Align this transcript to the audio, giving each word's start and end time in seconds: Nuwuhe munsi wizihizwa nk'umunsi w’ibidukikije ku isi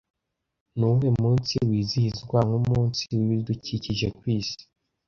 Nuwuhe 0.77 1.09
munsi 1.21 1.53
wizihizwa 1.67 2.37
nk'umunsi 2.47 3.01
w’ibidukikije 3.17 4.07
ku 4.17 4.23
isi 4.37 4.63